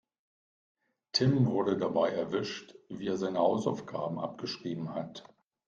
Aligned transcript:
Tim 1.11 1.45
wurde 1.45 1.77
dabei 1.77 2.09
erwischt, 2.09 2.73
wie 2.89 3.05
er 3.05 3.17
seine 3.17 3.37
Hausaufgaben 3.37 4.17
abgeschrieben 4.17 4.95
hat. 4.95 5.25